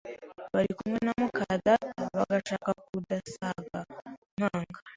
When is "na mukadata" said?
1.05-2.01